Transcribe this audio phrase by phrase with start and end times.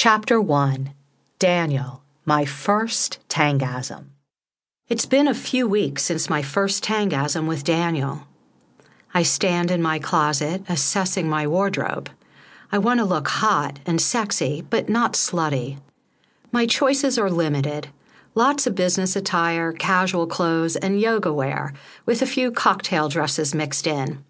[0.00, 0.92] Chapter 1
[1.40, 4.10] Daniel, My First Tangasm.
[4.88, 8.28] It's been a few weeks since my first tangasm with Daniel.
[9.12, 12.10] I stand in my closet assessing my wardrobe.
[12.70, 15.78] I want to look hot and sexy, but not slutty.
[16.52, 17.88] My choices are limited
[18.36, 21.72] lots of business attire, casual clothes, and yoga wear,
[22.06, 24.24] with a few cocktail dresses mixed in.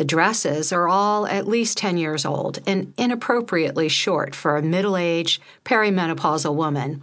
[0.00, 4.96] The dresses are all at least 10 years old and inappropriately short for a middle
[4.96, 7.02] aged, perimenopausal woman.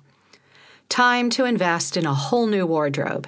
[0.90, 3.28] Time to invest in a whole new wardrobe.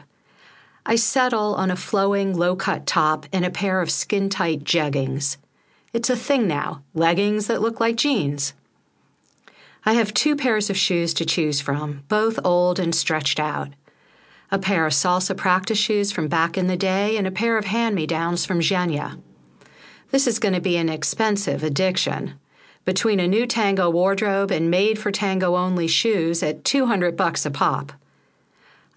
[0.88, 5.38] I settle on a flowing, low cut top and a pair of skin tight jeggings.
[5.94, 8.56] It's a thing now leggings that look like jeans.
[9.86, 13.70] I have two pairs of shoes to choose from, both old and stretched out.
[14.50, 17.66] A pair of salsa practice shoes from back in the day and a pair of
[17.66, 19.22] hand me downs from Zhenya.
[20.12, 22.40] This is going to be an expensive addiction.
[22.84, 27.52] Between a new tango wardrobe and made for tango only shoes at 200 bucks a
[27.52, 27.94] pop.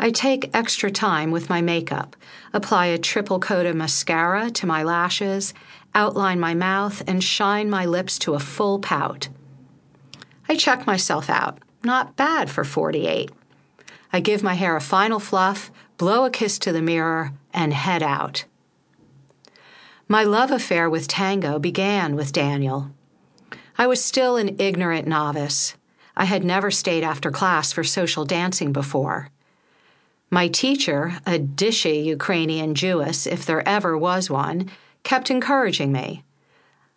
[0.00, 2.16] I take extra time with my makeup,
[2.52, 5.52] apply a triple coat of mascara to my lashes,
[5.94, 9.28] outline my mouth, and shine my lips to a full pout.
[10.48, 11.58] I check myself out.
[11.84, 13.30] Not bad for 48.
[14.12, 18.02] I give my hair a final fluff, blow a kiss to the mirror, and head
[18.02, 18.44] out.
[20.08, 22.90] My love affair with tango began with Daniel.
[23.78, 25.74] I was still an ignorant novice.
[26.16, 29.30] I had never stayed after class for social dancing before.
[30.30, 34.70] My teacher, a dishy Ukrainian Jewess, if there ever was one,
[35.02, 36.24] kept encouraging me.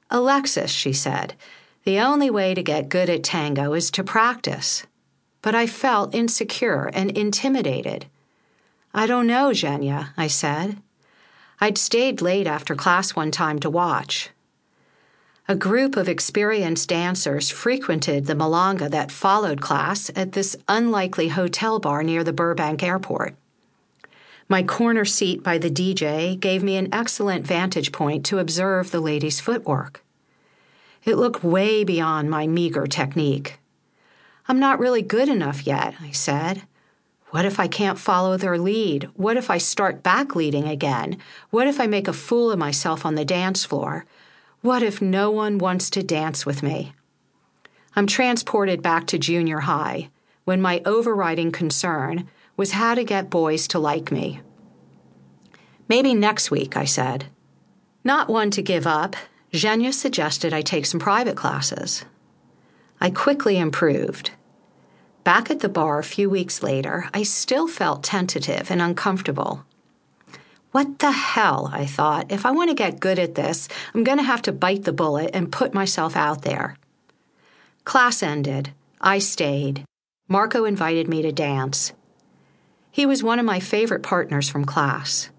[0.09, 1.36] Alexis, she said,
[1.83, 4.86] the only way to get good at tango is to practice.
[5.42, 8.08] But I felt insecure and intimidated.
[8.94, 10.81] I don't know, Zhenya, I said.
[11.59, 14.30] I'd stayed late after class one time to watch.
[15.48, 21.80] A group of experienced dancers frequented the milonga that followed class at this unlikely hotel
[21.80, 23.36] bar near the Burbank airport.
[24.50, 28.99] My corner seat by the DJ gave me an excellent vantage point to observe the
[28.99, 30.04] ladies' footwork.
[31.04, 33.60] It looked way beyond my meager technique.
[34.48, 36.64] I'm not really good enough yet, I said.
[37.35, 39.09] What if I can't follow their lead?
[39.15, 41.17] What if I start back leading again?
[41.49, 44.05] What if I make a fool of myself on the dance floor?
[44.61, 46.93] What if no one wants to dance with me?
[47.93, 50.11] I'm transported back to junior high
[50.45, 54.39] when my overriding concern was how to get boys to like me.
[55.89, 57.25] Maybe next week, I said.
[58.05, 59.17] Not one to give up,
[59.52, 62.05] Zhenya suggested I take some private classes.
[63.02, 64.31] I quickly improved.
[65.25, 69.65] Back at the bar a few weeks later, I still felt tentative and uncomfortable.
[70.71, 72.31] What the hell, I thought.
[72.31, 74.93] If I want to get good at this, I'm going to have to bite the
[74.93, 76.77] bullet and put myself out there.
[77.85, 78.71] Class ended.
[79.02, 79.83] I stayed.
[80.27, 81.93] Marco invited me to dance.
[82.91, 85.31] He was one of my favorite partners from class.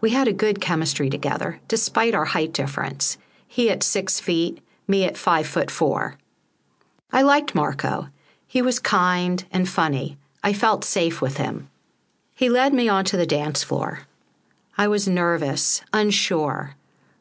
[0.00, 3.18] We had a good chemistry together, despite our height difference.
[3.46, 6.16] He at six feet, me at five foot four.
[7.12, 8.08] I liked Marco.
[8.48, 10.16] He was kind and funny.
[10.42, 11.68] I felt safe with him.
[12.34, 14.00] He led me onto the dance floor.
[14.78, 16.74] I was nervous, unsure.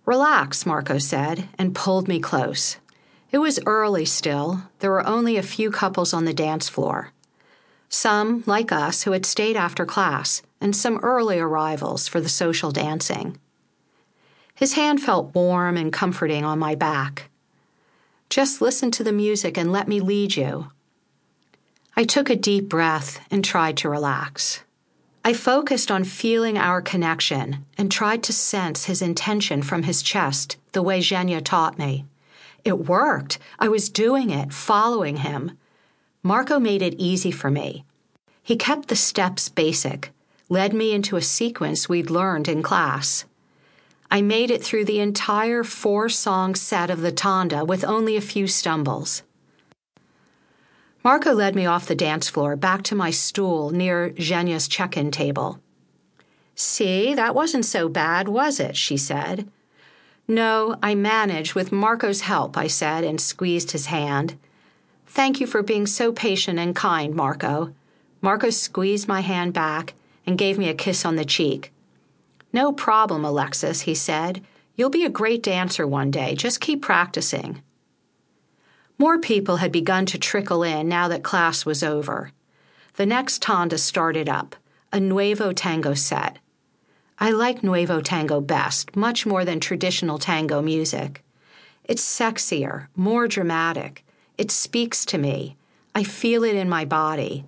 [0.05, 2.77] Relax, Marco said, and pulled me close.
[3.29, 4.63] It was early still.
[4.79, 7.11] There were only a few couples on the dance floor.
[7.89, 12.71] Some, like us, who had stayed after class, and some early arrivals for the social
[12.71, 13.37] dancing.
[14.55, 17.29] His hand felt warm and comforting on my back.
[18.29, 20.71] Just listen to the music and let me lead you.
[21.99, 24.61] I took a deep breath and tried to relax.
[25.25, 30.57] I focused on feeling our connection and tried to sense his intention from his chest
[30.73, 32.05] the way Zhenya taught me.
[32.63, 33.39] It worked.
[33.57, 35.57] I was doing it, following him.
[36.21, 37.83] Marco made it easy for me.
[38.43, 40.11] He kept the steps basic,
[40.49, 43.25] led me into a sequence we'd learned in class.
[44.11, 48.21] I made it through the entire four song set of the Tanda with only a
[48.21, 49.23] few stumbles.
[51.03, 55.11] Marco led me off the dance floor back to my stool near Zhenya's check in
[55.11, 55.59] table.
[56.55, 58.75] See, that wasn't so bad, was it?
[58.75, 59.47] she said.
[60.27, 64.37] No, I managed with Marco's help, I said and squeezed his hand.
[65.05, 67.73] Thank you for being so patient and kind, Marco.
[68.21, 69.93] Marco squeezed my hand back
[70.25, 71.71] and gave me a kiss on the cheek.
[72.51, 74.43] No problem, Alexis, he said.
[74.75, 76.35] You'll be a great dancer one day.
[76.35, 77.61] Just keep practicing.
[78.99, 82.31] More people had begun to trickle in now that class was over.
[82.95, 84.55] The next tanda started up,
[84.91, 86.39] a Nuevo Tango set.
[87.19, 91.23] I like Nuevo Tango best, much more than traditional tango music.
[91.83, 94.03] It's sexier, more dramatic.
[94.37, 95.57] It speaks to me.
[95.93, 97.45] I feel it in my body.